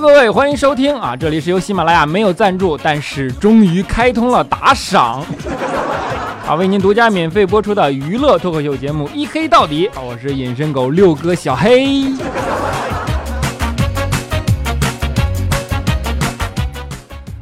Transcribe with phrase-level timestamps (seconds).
[0.00, 1.16] 各位，欢迎收听啊！
[1.16, 5.24] 这里是由喜马拉雅没有赞助，但是终于开通了打赏
[6.46, 10.00] 啊，为您独家免费播出的娱乐脱口秀节目《一黑到底》啊！
[10.00, 12.12] 我是隐身狗六哥小黑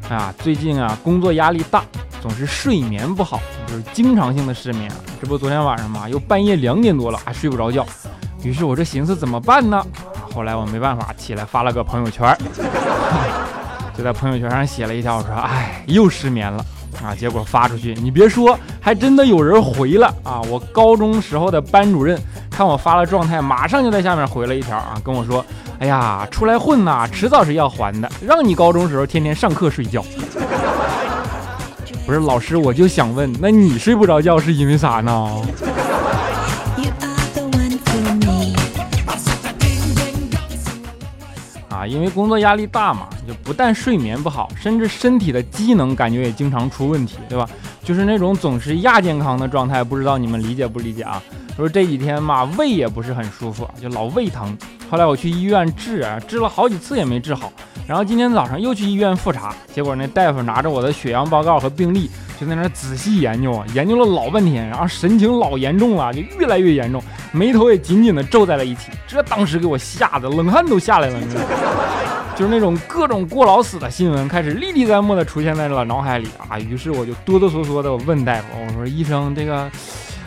[0.09, 0.32] 啊。
[0.38, 1.84] 最近啊，工作压力大，
[2.23, 4.90] 总是睡眠不好，就是经常性的失眠。
[5.20, 7.86] 这不昨天晚上嘛，又半夜两点多了，还睡不着觉。
[8.42, 9.84] 于是我这寻思怎么办呢？
[10.36, 12.36] 后来我没办法，起来发了个朋友圈，
[13.96, 16.62] 就在朋友圈上写了一条，我说：“哎，又失眠了
[17.02, 20.42] 啊！”结果发出去，你别说，还真的有人回了啊！
[20.50, 25.42] 我高中时候的班主任看我发了状态，马上就在下面回了一条啊，跟我说
[25.80, 30.04] ：“哎呀，出来混呐，迟早是要还的，让你高中时候天天上课睡觉。”
[32.04, 35.42] 不是老师，我就想问，那你睡不着觉是因为啥呢？
[41.88, 47.48] 因为工作压力大嘛，就不但睡眠不好，甚至身体的机能感觉也经常出问题，对吧？
[47.82, 51.23] 就是那种总是亚健康的状态，不知道你们理解不理解啊？
[51.57, 54.57] 说这几天嘛，胃也不是很舒服，就老胃疼。
[54.90, 57.52] 后来我去医院治啊，治了好几次也没治好。
[57.87, 68.91] 然后今天早上又去医院复查，结果那大夫拿着我的血样报告和病历，就在那仔细研究啊，研究了老半天，然后神情老严重了，就越来越严重，眉头也紧紧的皱在了一起。
[69.06, 71.48] 这当时给我吓得冷汗都下来了，你知道吗？
[72.37, 76.59] 就是那种各种过劳死的新闻开始历历在目的出现在了脑海里啊。
[76.59, 79.70] 于是我就哆哆嗦嗦的问大夫，我说医生，这个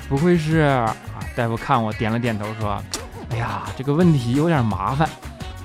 [0.07, 0.95] 不会是啊？
[1.35, 2.81] 大夫看我点了点头，说，
[3.30, 5.07] 哎呀，这个问题有点麻烦。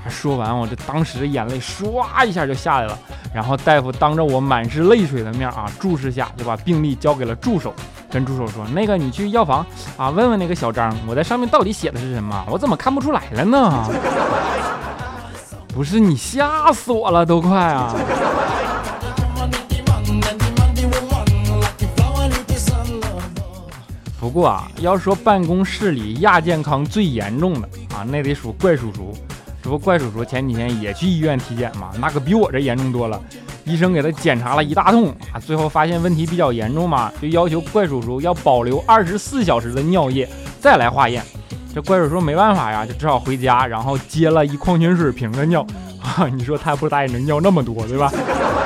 [0.08, 2.98] 说完，我这当时眼泪唰一下就下来了。
[3.32, 7.74] 然后大夫当着我满是泪水的面啊，注视下就把病历交给了助手，
[8.10, 9.66] 跟助手说：“那个你去药房
[9.96, 12.44] 啊，问问那个小张，我在上面到底写的是什么？
[12.48, 13.84] 我怎么看不出来了呢？”
[15.74, 17.92] 不是你吓死我了，都快啊！
[24.20, 29.12] 不过啊，要说办公室里亚健康最严重的啊，那得数怪叔叔。
[29.64, 33.18] 这不怪叔叔前几天也去医院体检嘛，那可比我这严重多了。
[33.64, 40.28] 医生给他检查了一大通啊，最后发现问题比较严重嘛，就要求怪叔叔要保留二十四小时的尿液
[40.60, 41.24] 再来化验。
[41.74, 45.66] 这怪叔叔没办法呀，就只好回家，然后接了一矿泉水瓶的尿
[46.02, 46.28] 啊。
[46.28, 48.12] 你说他不答应能尿那么多，对吧？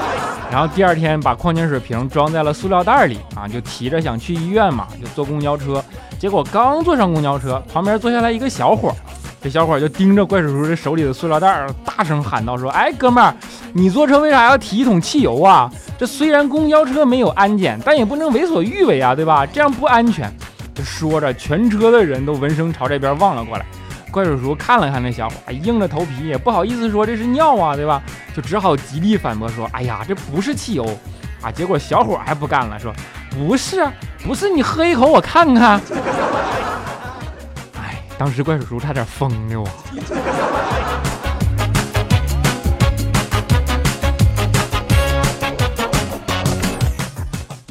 [0.50, 5.80] 然后第二天把矿泉水瓶装在了塑料袋里啊，就提着想去医院嘛，就坐公交车。
[6.18, 8.92] 结果刚坐上公交车，旁边坐下来一个小伙。
[9.40, 13.32] 这小伙就盯着怪叔叔这手里的塑料袋儿，大声喊道：“说，哎，哥们儿，
[13.72, 15.70] 你坐车为啥要提一桶汽油啊？
[15.96, 19.46] 这虽然公交车没有安检，但也不能为所欲为啊，对吧？
[19.46, 20.32] 这样不安全。”
[20.74, 23.64] 就说着，全车的人都闻声朝这边望了过来。
[24.10, 28.02] 怪叔叔看了看那小伙，硬着头皮也不好意思说这是尿啊，对吧？
[28.34, 30.84] 就只好极力反驳说：“哎呀，这不是汽油
[31.42, 32.92] 啊！”结果小伙还不干了，说
[33.30, 33.86] ：“不是，
[34.24, 35.80] 不是，你喝一口我看看。”
[38.18, 39.64] 当时怪叔叔差点疯了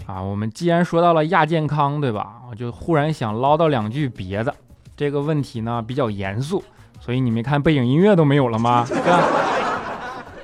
[0.07, 0.21] 啊！
[0.21, 2.35] 我们既然说到了亚健康，对吧？
[2.49, 4.55] 我就忽然想唠叨两句别的。
[4.95, 6.63] 这个问题呢比较严肃，
[7.01, 8.85] 所以你没看背景音乐都没有了吗？
[8.87, 9.21] 对吧？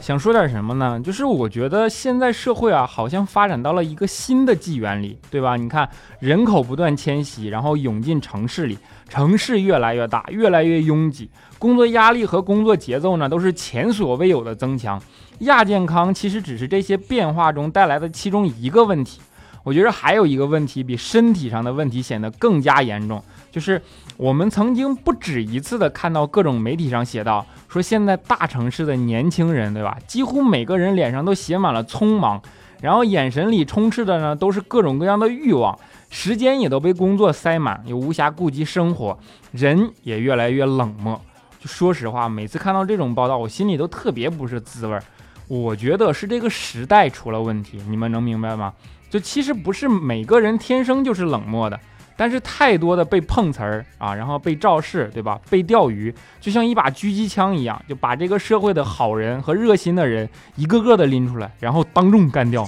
[0.03, 0.99] 想说点什么呢？
[0.99, 5.55] 就是我觉得现在社会啊，好像发展到了一个新的纪元里，对吧？
[5.55, 8.77] 你看人口不断迁徙，然后涌进城市里。
[9.07, 15.01] 城市越来越大，越来越拥挤，工作压力和工作节奏呢都是前所未有的增强。
[15.39, 19.21] 亚健康其实只是这些变化中带来的其中一个问题。
[19.63, 23.79] 我觉得还有一个问题比身体上的问题显得更加严重，就是
[24.17, 29.95] 我们曾经不止一次的看到各种媒体上写到，说现在大城市的年轻人，对吧？
[30.07, 32.41] 几乎每个人脸上都写满了匆忙，
[32.81, 35.77] 然后眼神里充斥的呢都是各种各样的欲望。
[36.09, 39.15] 时间也都被工作塞满，也无暇顾及生活，
[39.51, 41.21] 人也越来越冷漠。
[41.59, 45.03] 就说实话，每次看到这种报道，我心里都特别不是滋味儿。
[45.47, 48.73] 我觉得是这个时代出了问题，你们能明白吗？
[49.11, 51.79] 就其实不是每个人天生就是冷漠的，
[52.23, 55.37] 但是太多的被碰瓷儿啊，然后被肇事，对吧？
[55.49, 62.65] 被钓鱼，就像一把狙击枪一样，就把这个社会的好人和热心的人一个个的拎出来，然后当众干掉。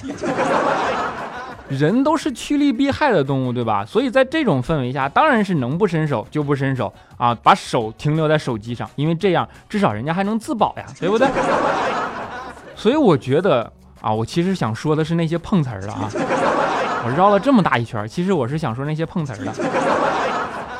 [1.70, 3.82] 人都是趋利避害的动物，对吧？
[3.82, 11.26] 所以在这种氛围下，当然是能不伸手就不伸手啊，把手停留在手机上，因为这样至少人家还能自保呀，对不对？
[12.74, 13.72] 所以我觉得
[14.02, 16.10] 啊，我其实想说的是那些碰瓷儿的啊，
[17.06, 19.54] 我绕了这么大一圈，其实我是想说那些碰瓷儿的。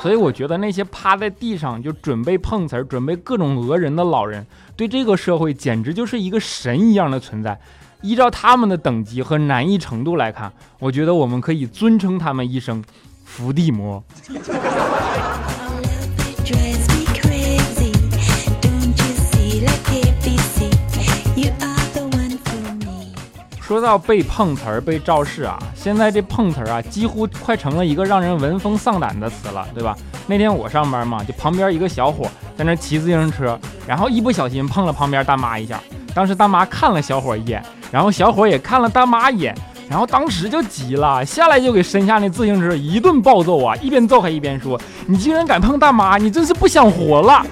[0.03, 4.45] 所以我觉得那些趴在地上就准备碰瓷儿、准备各种讹人的老人，
[4.75, 7.57] 对这个社会简直就是一个神一样的存在。
[8.03, 12.83] 依照他们的等级和难易程度来看，我觉得我们可以尊称他们一声
[13.25, 14.03] “伏地魔”。
[23.67, 29.97] 说到被碰瓷儿、被肇事啊，现在这碰瓷儿啊，几乎快成了一个让人闻风丧胆的词了，对吧？
[30.29, 35.81] 那天我上班嘛，就旁边一个小伙在那骑自行车，然后一不小心碰了旁边大妈一下，
[36.15, 37.61] 当时大妈看了小伙一眼，
[37.91, 39.53] 然后小伙也看了大妈一眼，
[39.91, 47.45] 然后当时就急了，下来就给身下那自行车一顿暴揍啊，一边揍还一边说：“你竟然敢碰大妈，你真是不想活了！”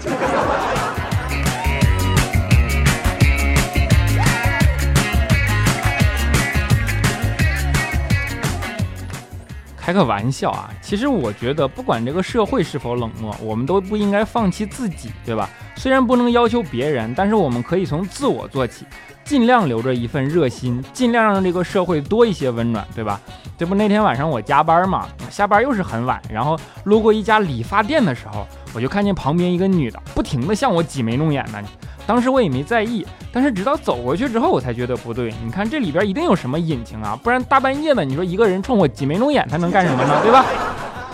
[9.84, 10.70] 开个玩笑啊！
[10.80, 15.46] 其实我觉得，不管这个社会是否冷漠，我们都不应该放弃自己，对吧？
[15.76, 18.86] 虽然不能要求别人，但是我们可以从自我做起，
[19.26, 23.20] 尽量留着一份热心，尽量让这个社会多一些温暖，对吧？
[23.58, 31.62] 这不那天晚上我加班嘛，下班又是很晚，然后路过一家理发店的时候，我就看见旁边一个女的不停的向我挤眉弄眼的。
[32.06, 35.32] 当时我也没在意，但是直到走过去之后，我才觉得不对。
[35.42, 40.20] 你看这里边一定有什么隐情啊，不然大半夜的，你说一个人冲我挤眉弄眼，他能干什么呢？
[40.22, 40.44] 对吧？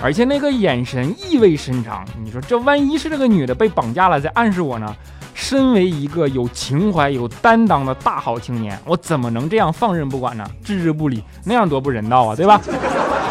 [0.03, 4.97] 而且那个眼神意味深长，你说这万一是这个女的被绑架了，在暗示我呢？
[5.33, 10.45] 身为一个有情怀、有担当的大好青年，我怎么能这样放任不管呢？
[10.65, 12.61] 置之不理，那样多不人道啊，对吧？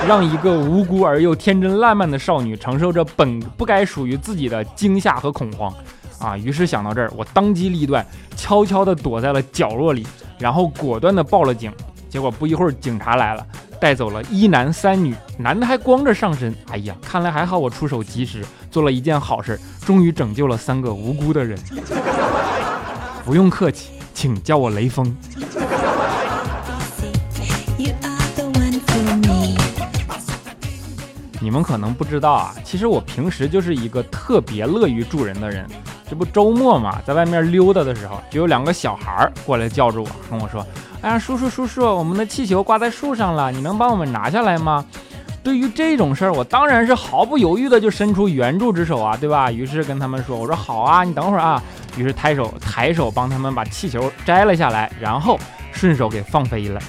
[0.07, 5.73] 让一个无辜而又天真烂漫的少女承受着本不该属于自己的惊吓和恐慌。
[6.19, 6.37] 啊！
[6.37, 8.05] 于是想到这儿，我当机立断，
[8.35, 10.05] 悄悄地躲在了角落里，
[10.37, 11.71] 然后果断地报了警。
[12.09, 13.47] 结果不一会儿，警察来了，
[13.79, 16.53] 带走了一男三女，男的还光着上身。
[16.71, 21.57] 哎呀，看来还好我出手及时，做了一件好事，终于拯救了三个无辜的人。
[23.23, 25.15] 不用客气，请叫我雷锋。
[31.49, 35.65] 你们可能不知道啊，其实我平时就是一个特别乐于助人的人。
[36.07, 40.63] 这不周末嘛，在外面溜达的时候，就有两个小孩儿过来叫住我，跟我说
[41.01, 44.85] ：“哎呀，叔叔叔叔，我们的气球挂在树上了，你能帮我们拿下来吗？”
[45.43, 49.51] 对于这种事儿，我当然是毫不犹豫的就伸出援助之手啊，对吧？
[49.51, 51.59] 于是跟他们说：“我说好啊，你等会儿啊。”
[51.97, 55.39] 于是抬手抬手帮他们把气球摘了下来，然后
[55.71, 56.79] 顺手给放飞了。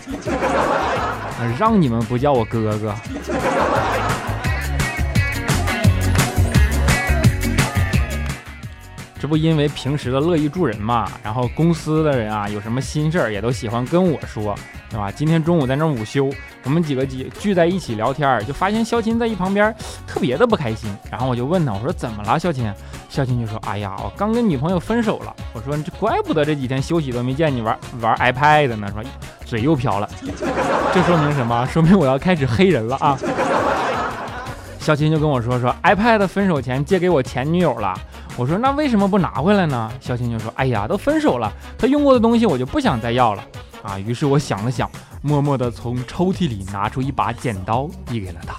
[1.59, 2.95] 让你们不叫我哥哥。
[9.21, 14.55] 这不因为平时的乐意助人嘛，然后公司的人啊有什么心事儿也都喜欢跟我说，
[14.89, 15.13] 对吧？
[15.13, 16.31] 今天中午在那午休，
[16.65, 19.75] 我们几个几聚在一起聊天，就发现肖琴在一旁边
[20.07, 22.73] 特别的不开心，然后我就问他，我说怎么了，肖琴？
[23.11, 25.37] 肖琴就说，哎呀，我刚跟女朋友分手了。
[25.53, 29.05] 我说这怪不得这几天休息都没见你玩玩 iPad 呢，说
[29.45, 30.09] 嘴又瓢了，
[30.95, 31.67] 这说明什么？
[31.67, 33.19] 说明我要开始黑人了啊！
[34.81, 37.95] 肖琴就跟我说，说 iPad 分手前借给我前女友了。
[38.37, 39.93] 我说那为什么不拿回来呢？
[40.01, 43.45] 肖青就说：“哎呀，都分手了，他用过的东西我就不想再要了
[43.83, 48.57] 啊。”于是我想了想，默默地从抽屉里拿出一把剪刀，递给了他。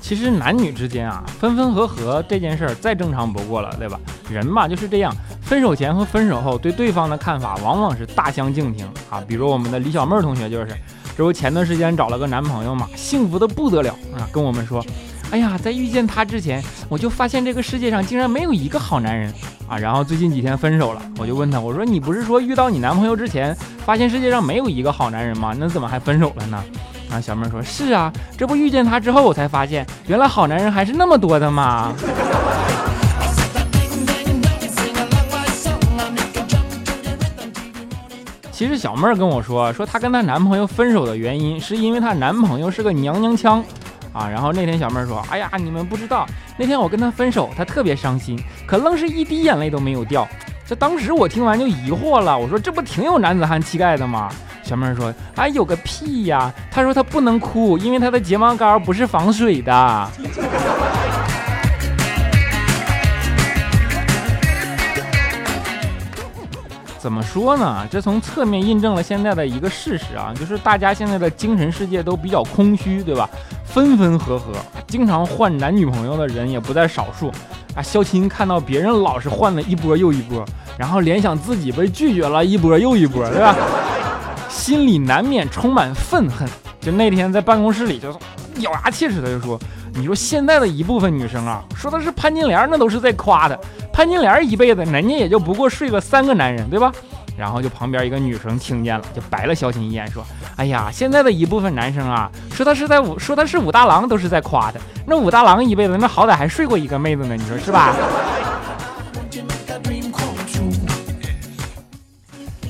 [0.00, 4.00] 其实男女之间啊，分分合合这件事儿再正常不过了，对吧？
[4.30, 5.14] 人嘛就是这样，
[5.44, 9.22] 分手前和分手后对对方的看法往往是大相径庭啊。
[9.26, 10.68] 比如我们的李小妹同学就是。
[11.16, 14.26] 这不前段时间找了个男朋友嘛，幸福的不得了啊！
[14.32, 14.84] 跟我们说，
[15.30, 19.32] 哎呀，在遇见他之前，我就发现这个世界上竟然没有一个好男人
[19.68, 19.78] 啊！
[19.78, 25.54] 然后最近几天分手了，我就问他，我说你不是说遇到你男朋友之前，发现世界上没有一个好男人吗？
[25.56, 26.60] 那怎么还分手了呢？
[27.12, 31.92] 啊，小妹说，是啊，这不遇见他之后，我才发现原来好男人还是那么多的嘛。
[38.54, 43.60] 其实小妹儿跟我说，说她跟她男朋友分手的原因是因为她男朋友是个娘娘腔，
[44.12, 46.24] 啊，然后那天小妹儿说，哎呀，你们不知道，
[46.56, 50.24] 那天我跟他分手，他特别伤心，可愣是一滴眼泪都没有掉。
[50.64, 54.30] 这当时我听完就疑惑了，我说这不挺有男子汉气概的吗？
[54.62, 56.54] 小妹儿说，哎，有个屁呀！
[56.70, 60.10] 她说她不能哭，因为她的睫毛膏不是防水的。
[67.04, 67.86] 怎么说呢？
[67.90, 73.28] 这从侧面印证了现在的一个事实啊，就是大家现在的精神世界都比较空虚，对吧？
[73.62, 74.52] 分分合合，
[74.86, 77.30] 经常换男女朋友的人也不在少数
[77.76, 77.82] 啊。
[77.82, 80.42] 肖钦看到别人老是换了一波又一波，
[80.78, 83.54] 然后联想自己被拒绝了一波又一波，对吧？
[84.48, 86.48] 心里难免充满愤恨。
[86.80, 88.10] 就那天在办公室里，就
[88.60, 89.60] 咬牙切齿的就说
[89.96, 93.56] ：“你说现在的一部分女生啊，说的是潘金莲，那都是在夸她。
[93.92, 96.92] 潘金莲一辈子，人家也就不过睡了三个男人，对吧？”
[97.38, 100.24] 然后就旁边一个女生听见了，就白了小琴一眼，说
[100.56, 104.78] ：“哎呀，现在的一部分男生啊，说他是在武，说他是武大郎，都是在夸他。
[105.06, 107.94] 那武大郎一辈子，那好歹还睡过一个妹子呢，你说是吧？”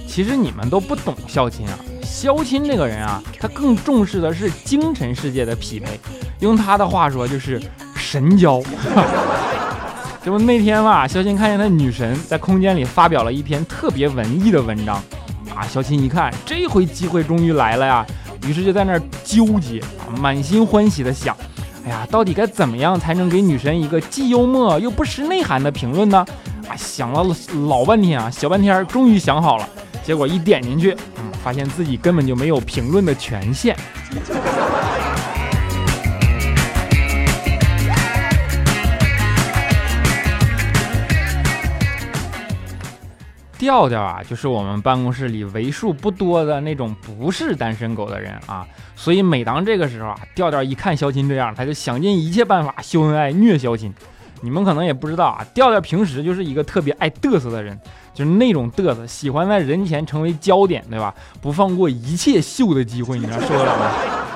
[0.06, 1.78] 其实你们都不懂肖钦啊，
[2.14, 5.98] 肖钦这个人啊，他更重视的是精神世界的匹配，
[6.38, 7.60] 用他的话说就是
[7.96, 8.62] 神交。
[10.22, 14.94] 这不那天嘛，肖钦看见他女神在空间里发表了一篇特别文艺的文章，
[15.56, 18.06] 啊，肖钦一看这回机会终于来了呀，
[18.46, 21.36] 于是就在那儿纠结啊，满心欢喜的想，
[21.84, 26.24] 哎呀，到底该怎么样才能给女神一个既幽默又不失内涵的评论呢？
[26.68, 27.26] 啊，想了
[27.66, 29.68] 老半天啊，小半天终于想好了，
[30.04, 30.96] 结果一点进去，
[31.44, 33.76] 发现自己根本就没有评论的权限。
[43.58, 53.92] 调调啊，就是我们办公室里为数不多的那种不是单身狗的人啊，所以每当这个时候啊，调调一看肖钦这样，他就想尽一切办法秀恩爱虐肖钦。
[54.40, 57.78] 你们可能也不知道啊，调调平时就是一个特别爱嘚瑟的人，
[58.12, 61.14] 就是那种嘚瑟，喜欢在人前成为焦点，对吧？
[61.40, 63.90] 不放过一切秀的机会，你说受得了吗？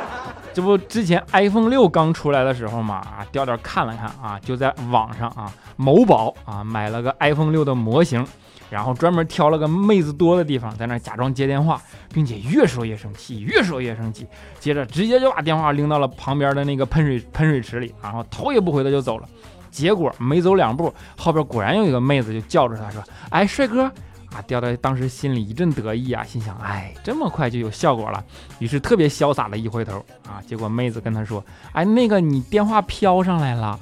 [0.55, 8.27] 这不之前 iPhone 六刚出来的时候嘛，啊，调调看了看啊，就在网上啊，某宝啊买了个 iPhone 六的模型。
[8.71, 11.81] 然后专门挑了个妹子多的地方，在那假装接电话，
[12.13, 14.27] 并且越说越生气，越说越生气。
[14.61, 19.29] 接着直接就把电话拎到了旁边的那个喷水喷水池里，然后头也不回的就走了。
[19.71, 23.91] 结果没走两步，后边果然有一个妹子就叫着他说：“哎，帅哥！”
[24.35, 28.23] 啊，调调当时心里一阵得意啊，心想：“哎，这么快就有效果了。”
[28.61, 33.79] 于是特别潇洒的一回头啊，结果妹子跟他说：“哎，那个你电话飘上来了。”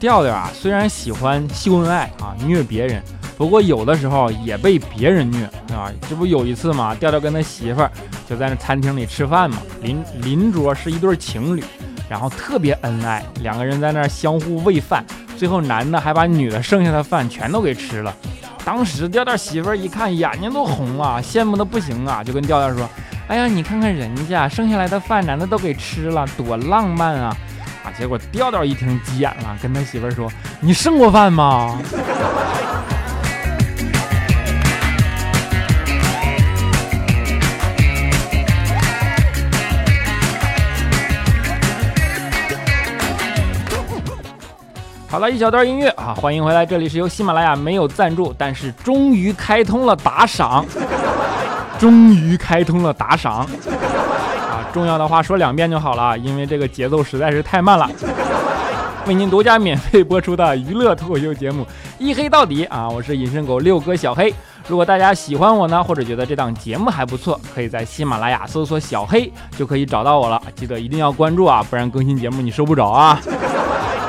[0.00, 3.02] 调调啊，虽然喜欢秀恩爱啊，虐别人，
[3.38, 5.90] 不过有的时候也被别人虐啊。
[6.10, 7.90] 这不有一次嘛，调调跟他媳妇儿
[8.28, 11.64] 就在那餐厅里吃饭嘛，邻邻桌是一对情侣，
[12.10, 15.04] 然后特别恩爱，两个人在那相互喂饭，
[15.38, 18.14] 最后男的还把女的剩下的饭全都给吃了。
[18.64, 22.86] 当时调调媳妇儿一看，眼睛都红了，羡慕的不行啊，就跟调调说
[23.28, 27.34] ：“哎呀，你看看人家剩下来的饭，男的都给吃了，多浪漫啊！”
[27.96, 30.30] 结果调调一听急眼了，跟他媳妇儿说
[30.60, 31.80] ：“你剩过饭吗？”
[45.10, 50.62] 好了一小段音乐啊，欢迎回来，这里是由喜马拉雅没有赞助，但是终于开通了打赏，
[51.78, 54.68] 终于开通了打赏啊。
[54.70, 57.88] 重要的话说两遍就好了，因为这个节奏实在是太慢了。
[59.06, 61.62] 为您独家免费播出的娱乐脱口秀节目
[61.98, 64.32] 《一黑到底》啊，我是隐身狗六哥小黑。
[64.66, 70.38] 如果大家喜欢我呢，或者觉得这档节目还不错，可以在喜马拉雅搜索“小黑”就可以找到我了。
[70.54, 73.18] 记得一定要关注啊，不然更新节目你收不着啊。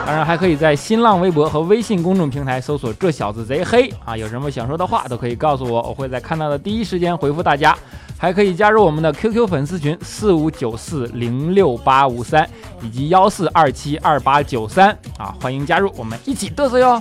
[0.09, 7.77] 当然还可以在新浪微博和微信公众平台搜索“这小子贼黑”啊，有什么想说的话都可以告诉我，我会在看到的第一时间回复大家。
[8.17, 12.49] 还可以加入我们的 QQ 粉丝群四五九四零六八五三
[12.81, 16.99] 以及幺四二七二八九三啊，欢迎加入，我们一起嘚瑟哟。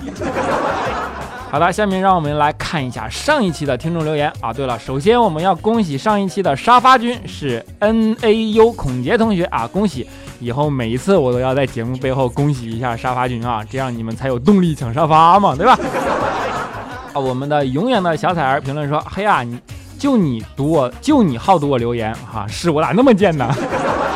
[1.49, 4.53] 好的，下面让我们来看一下上一期的听众留言啊。
[4.53, 10.07] 对了，首先我们要恭喜上一期的沙发君是 NAU 孔杰同学啊，恭喜！
[10.39, 15.77] 以后每一次我都要在节目背后恭喜一下沙发君啊，这样你们才有动力抢沙发嘛，对吧？
[17.13, 19.59] 啊，我们的永远的小彩儿评论说：嘿呀，你。
[19.99, 23.53] 就你读我，就你好读我留言哈，是我咋那么贱呢？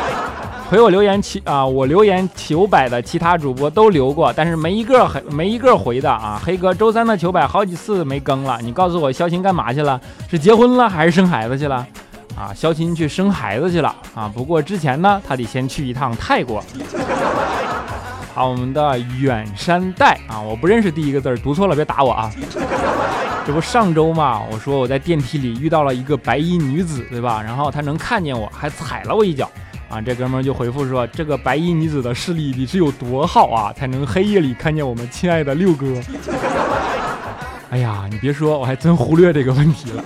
[0.70, 6.40] 回我留言其啊，我留言求百的其他主播都留过，但是没一个回，没一个回的啊。
[6.42, 10.00] 黑哥周三的求百好几次没更了，你告诉我肖琴干嘛去了？
[10.30, 11.86] 是结婚了还是生孩子去了？
[12.36, 14.30] 啊，肖琴去生孩子去了啊。
[14.34, 16.62] 不过之前呢，他得先去一趟泰国。
[18.34, 22.30] 好，我们的远山黛啊，我不认识第一个字，读错了别打我啊。
[23.46, 27.40] 这不上周嘛，我说我在电梯里遇到了一个白衣女子，对吧？
[27.40, 29.48] 然后她能看见我，还踩了我一脚，
[29.88, 35.86] 啊，这哥们就回复说，这个白衣女子的视力你是有多好啊，才能黑夜里看见我们亲爱的六哥？
[37.70, 40.02] 哎呀，你别说，我还真忽略这个问题了。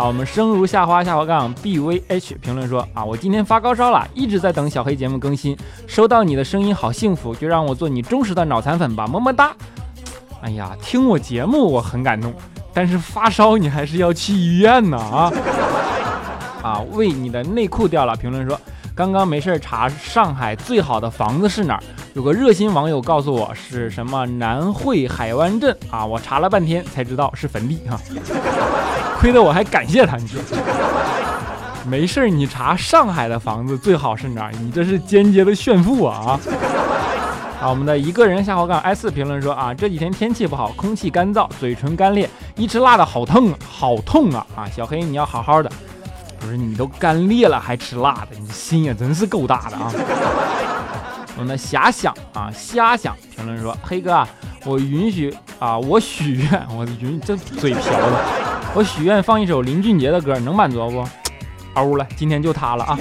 [0.00, 5.54] 好，我们生如夏花下滑杠 b v h 评论说啊，我今天发高烧了，一直在等小黑节目更新，
[5.86, 9.54] 收到你的声音好幸福，就让我做你忠实的脑残粉吧，么么哒。
[10.40, 12.32] 哎呀，听我节目我很感动，
[12.72, 15.30] 但是发烧你还是要去医院呢啊
[16.62, 16.80] 啊！
[16.92, 18.58] 为你的内裤掉了，评论说
[18.94, 21.82] 刚刚没事查上海最好的房子是哪儿，
[22.14, 28.00] 有个热心网友告诉我是什么南汇海湾镇啊，我查了半天才知道是坟地哈。
[29.20, 30.40] 亏得我还感谢他，你说
[31.86, 34.52] 没事你查上海的房子最好是哪儿？
[34.58, 36.40] 你这是间接的炫富啊
[37.60, 37.68] 啊！
[37.68, 44.64] 我们的一个人下滑杠 S 评论说啊，这几天天气不好，空气干燥，嘴唇干裂，一吃辣的好痛，好痛啊啊！
[44.74, 45.70] 小黑你要好好的，
[46.38, 49.92] 不是你都干裂了还吃辣的，你心也真是够大的啊！
[51.40, 54.28] 我们的遐想啊，瞎想评论说，黑哥啊，
[54.66, 58.20] 我允许啊，我许愿，我允这嘴瓢的。
[58.74, 61.02] 我许愿放一首林俊杰的歌，能满足不？
[61.72, 62.98] 欧了，今天就他了啊！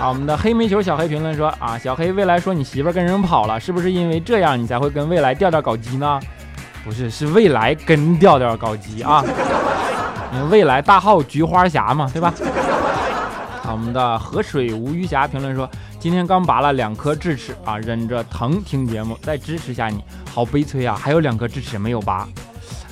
[0.00, 6.18] 啊，我们的黑煤球小黑评论说啊，小黑未来说你媳妇跟人跑了，是不是因为这样你才会跟未来调调搞基呢？
[6.84, 9.24] 不是，是未来跟调调搞基啊！
[10.32, 12.34] 你未来大号菊花侠嘛，对吧？
[13.62, 15.70] 啊，我们的河水无鱼侠评论说，
[16.04, 20.94] 今天刚拔了两颗智齿啊，忍着疼听节目，再支持下你，好悲催啊！
[20.94, 22.28] 还有两颗智齿没有拔。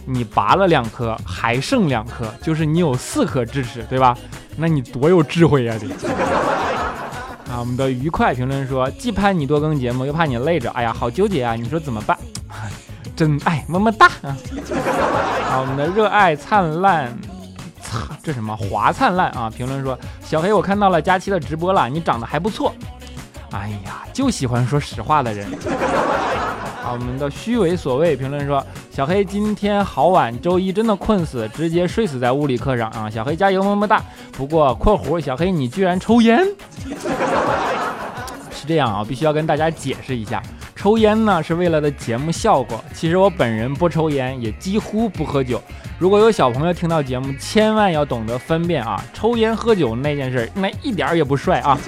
[0.07, 4.17] 你拔了两颗，还剩两颗，就是你有四颗智齿，对吧？
[4.57, 5.75] 那你多有智慧呀！
[5.79, 5.87] 得
[7.53, 11.55] 啊，我们的愉快评论说，既盼你多更节目，又怕你累着，哎呀，好纠结啊！
[11.55, 12.17] 你说怎么办？
[13.15, 14.35] 真爱，么么哒啊！
[15.61, 17.15] 我们的热爱灿烂，
[18.23, 19.51] 这什么华灿烂啊？
[19.51, 22.75] 评论说，小黑，我看到了佳期的直播了，你长得还不错。
[23.53, 25.47] 哎呀，就喜欢说实话的人。
[26.83, 28.65] 啊，我们的虚伪所谓评论说。
[28.91, 33.09] 小黑今天好晚，周一真的困死，直接睡死在物理课上啊！
[33.09, 34.03] 小黑加油，么么哒。
[34.33, 36.47] 不过（括弧）小黑你居然抽烟？
[38.53, 40.43] 是这样啊，必须要跟大家解释一下，
[40.77, 42.85] 抽烟呢是为了的节目效果。
[42.93, 45.59] 其实我本人不抽烟，也几乎不喝酒。
[45.99, 51.79] 如果有小朋友听到节目，千万要懂得分辨啊，抽烟喝酒那件事，那一点也不帅啊。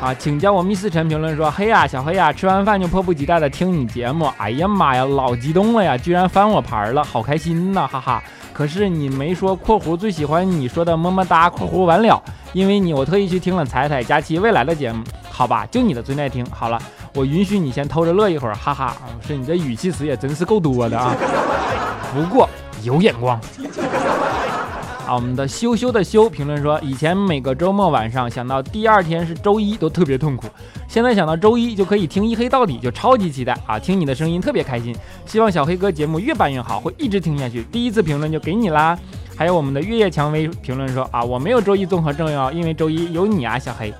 [0.00, 4.32] 啊，请叫我密斯晨评论说：“嘿呀，小黑呀，吃完饭就迫不及待的听你节目。
[4.38, 8.22] 哎呀妈呀，老激动了呀，居然翻我牌了，好开心呐，哈哈。
[8.54, 12.22] 可是你没说（括弧最喜欢你说的么么哒）（括弧完了），
[12.54, 16.46] 因为你我特意去听了彩彩佳期未来的节目，好吧，就你的最耐听。
[16.46, 16.80] 好了，
[17.14, 18.96] 我允许你先偷着乐一会儿，哈哈。
[19.26, 21.14] 是你这语气词也真是够多的啊，
[22.14, 22.48] 不过
[22.82, 23.38] 有眼光。”
[25.10, 30.46] 啊，我们的羞羞的羞评论说，以前每个周末晚上想到第二天是周一都特别痛苦，
[30.86, 33.76] 现在想到周一就可以听一黑到底，就超级期待啊！
[33.76, 34.94] 听你的声音特别开心，
[35.26, 37.64] 希望小黑哥节目越办越好，会一直听下去。
[37.72, 38.96] 第一次评论就给你啦。
[39.36, 43.92] 还有我们的月夜蔷薇评论说啊，我没有周一综合症哟，因为周一有你啊，小黑。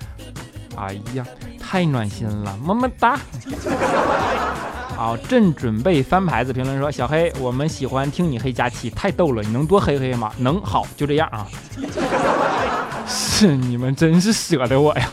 [0.77, 1.27] 哎呀，
[1.59, 3.18] 太暖心了，么么哒。
[5.01, 6.53] 好，正准备翻牌子。
[6.53, 10.31] 评论说：“小黑，我们喜欢听你黑加七，太逗了，你能多黑黑吗？
[10.37, 11.47] 能，好，就这样啊。
[13.09, 15.09] 是你们真是舍得我呀。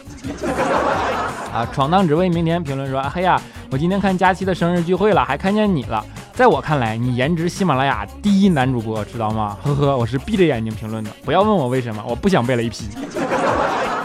[1.53, 2.61] 啊，闯荡只为明天。
[2.61, 6.03] 评论说：嘿呀，我今天看佳期的生日聚会了，还看见你了。
[6.33, 9.57] 在我看来，你颜值喜马拉雅第一男主播，知道吗？
[9.63, 12.89] 呵呵，我是闭着眼睛评论的，不要问我为什么，我不想被雷劈。”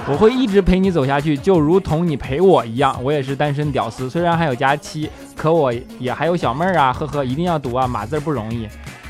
[0.09, 2.99] 我会一直陪你走下去，就如同你陪我一样。
[3.05, 8.69] 我也是单身屌丝，虽然还有佳期，可我也还有小妹儿啊，呵呵，一定要读啊，码字不容易。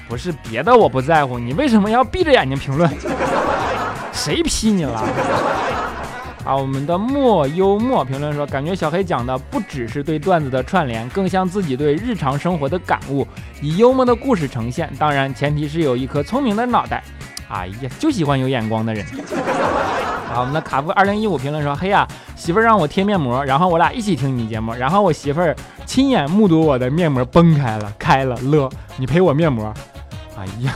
[0.09, 2.91] 不是别的，我不在乎，你为什么要闭着眼睛评论？
[4.13, 5.03] 谁批你了？
[6.45, 13.27] 啊，我们的莫幽默评论说，感觉小黑讲的不只是对段子的串联，更像自己对日常生活的感悟，
[13.61, 14.91] 以幽默的故事呈现。
[14.99, 17.03] 当然，前提是有一颗聪明的脑袋。
[17.53, 19.05] 哎呀，就喜欢有眼光的人。
[20.33, 29.71] 好，我们的卡夫二零一五评论说：“嘿呀，媳妇儿让我贴面膜，然后我俩一起听你节目，然后我媳妇儿亲眼目睹我的面膜崩开了，开了，乐，你赔我面膜。
[30.39, 30.73] 哎呀，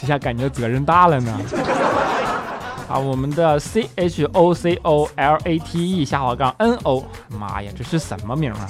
[0.00, 1.40] 这下感觉责任大了呢。
[2.88, 8.68] 啊，我们的 C H O C O L A T E 下滑杠 N O，妈呀，这是什么名啊？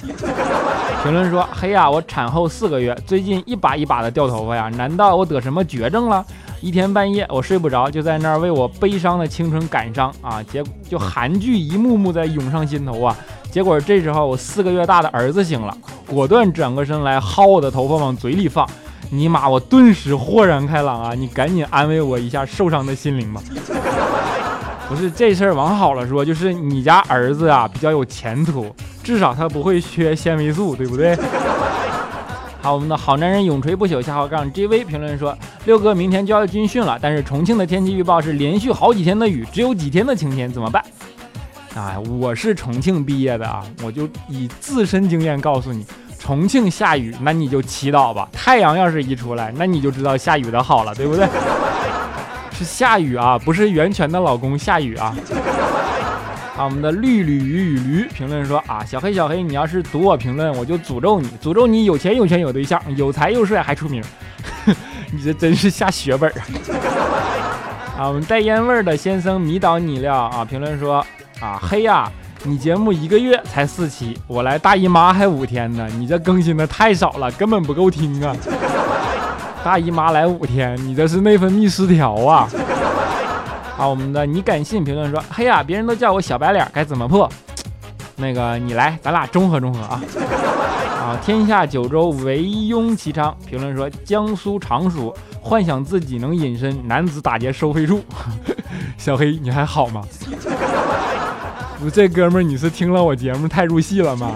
[1.03, 6.25] 评论说：嘿呀，我产后四个月，最近一把一把的掉头发呀，难道我得什么绝症了？
[6.63, 10.41] 一天半夜我睡不着，就在那儿为我悲伤的青春感伤啊！
[10.45, 13.17] 结果就韩剧一幕幕在涌上心头啊！
[13.51, 18.65] 结果这时候我四个月大的儿子醒了，果断转过身来薅我的头发往嘴里放，
[19.11, 19.49] 尼玛！
[19.49, 21.15] 我顿时豁然开朗啊！
[21.15, 23.43] 你赶紧安慰我一下受伤的心灵吧。
[24.89, 28.73] 不是这事儿往好了说，就是你家儿子啊比较有前途，
[29.03, 31.19] 至少他不会缺纤维素，对不对？
[32.63, 40.81] 好，我们的好男人永垂不朽下号杠 JV 评论说，六哥明天就要军训了，但是重庆的天气预报是连续好几天的雨，只有几天的晴天，怎么办？
[41.75, 45.85] 哎，我是重庆毕业的啊，我就以自身经验告诉你，
[46.21, 48.29] 重庆下雨，那你就祈祷吧。
[48.33, 51.27] 太阳要是一出来，那你就知道下雨的好了，对不对？
[52.53, 55.13] 是下雨啊，不是袁泉的老公下雨啊。
[56.57, 64.03] 啊，我们的绿鲤鱼与驴评论说啊，小黑小黑，你要是读我评论，我就诅咒你，诅咒你有钱有权有对象，有才又帅还出名，
[65.11, 66.45] 你这真是下血本啊！
[68.05, 70.45] 啊，我们带烟味儿的先生迷倒你了啊！
[70.45, 71.05] 评论说
[71.41, 72.13] 啊，黑呀，
[72.45, 78.37] 你节目一个月才四期，我来大姨妈还五天呢，你这更新的太少了，根本不够听啊！
[79.65, 82.47] 大姨妈来五天，你这是内分泌失调啊！
[83.83, 87.29] 好，我们的你敢信评论说，嘿呀，别人都叫我小白脸，该怎么破？
[88.15, 90.01] 那个你来，咱俩中和中和啊！
[91.03, 98.01] 啊，天下九州唯庸其昌评论说，江苏常熟幻想自己能隐身男子打劫收费处。
[98.97, 100.03] 小黑你还好吗？
[101.81, 104.31] 不，这哥们儿你是听了我节目太入戏了吗？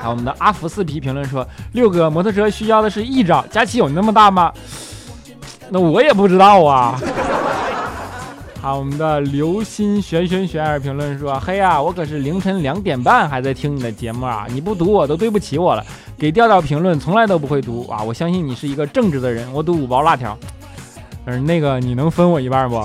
[0.00, 4.52] 好，我们的阿福四皮评论说，六哥摩托车需要的是一张，假期有那么大吗？
[5.70, 6.96] 那我也不知道啊。
[8.62, 14.46] 好，我们的流心玄玄玄儿评论说：“嘿呀，我可是凌晨两点半还在听你的节目啊！
[14.48, 15.84] 你不读我都对不起我了。
[16.16, 18.00] 给调调评论从来都不会读啊！
[18.04, 19.52] 我相信你是一个正直的人。
[19.52, 20.38] 我读五包辣条。
[21.24, 22.78] 嗯，那个你能分我一半不？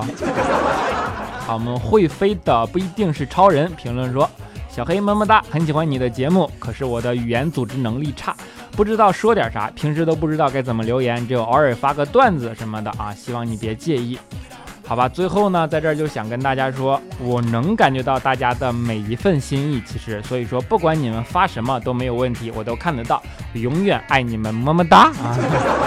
[1.45, 3.71] 好，我们会飞的不一定是超人。
[3.75, 4.27] 评论说：
[4.67, 8.35] 小黑么么哒，很喜欢你的节目，可是我的语言组织能力差，
[8.71, 13.13] 不知道说点啥，平时都不知道该怎么留言，只有偶尔发个段子什么的啊！
[13.13, 14.17] 希望你别介意。”
[14.87, 23.21] 好吧，最后呢，在这儿就想跟大家说，我能感觉到大家的每一份心意，其实，所以说不管你们发什么都没有问题，我都看得到，
[23.53, 25.35] 永远爱你们，么么哒啊！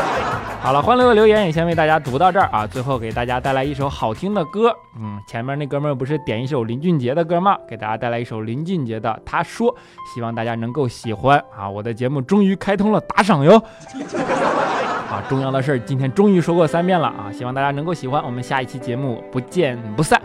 [0.60, 7.56] 好了，欢乐的留言也先为大家读到这儿啊，最后给大家带来一首好听的歌，嗯，前面那哥们儿不是点一首林俊杰的歌吗？
[7.66, 9.74] 给大家带来一首林俊杰的《他说》，
[10.14, 11.66] 希望大家能够喜欢啊！
[11.66, 13.62] 我的节目终于开通了打赏哟。
[15.10, 17.32] 啊，重要的事儿今天终于说过三遍了啊！
[17.32, 20.22] 希望大家能够喜欢，我们下一期节目不见不散。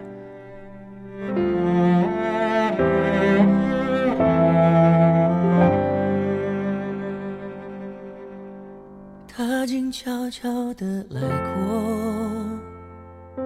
[9.27, 11.19] 他静悄悄地来
[11.55, 13.43] 过，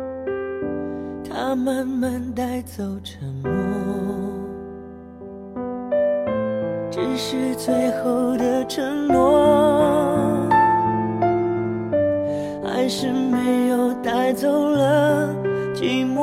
[1.23, 3.49] 他慢慢带走沉默，
[6.91, 9.78] 只是最后的承诺。
[12.89, 15.29] 是没有带走了
[15.75, 16.17] 寂寞，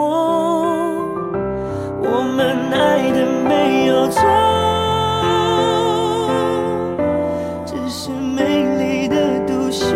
[2.03, 4.21] 我们爱的没有错，
[7.65, 8.43] 只是美
[8.79, 9.87] 丽的独秀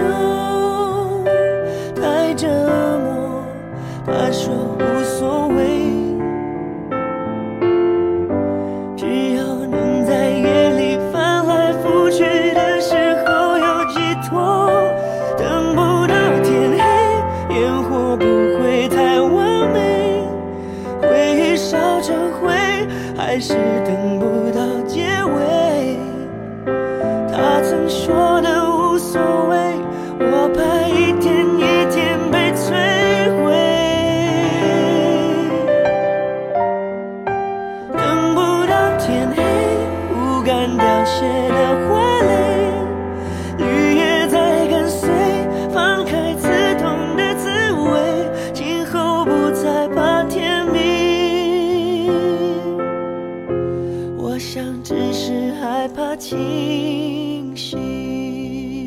[1.96, 3.42] 太折磨。
[4.06, 4.54] 他说
[23.40, 23.69] 是
[54.32, 58.79] 我想只是害怕清醒。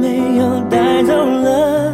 [0.00, 1.92] 没有带走了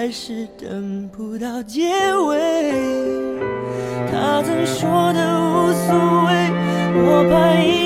[0.00, 1.88] 还是等不到结
[2.28, 2.72] 尾，
[4.12, 5.92] 他曾说的无所
[6.24, 6.52] 谓，
[7.02, 7.77] 我怕一。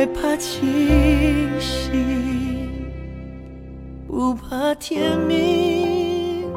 [0.00, 2.90] 害怕清醒
[4.08, 6.50] 不怕天明。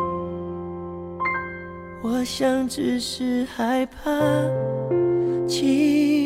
[2.01, 4.09] 我想只是害怕
[5.45, 6.22] 清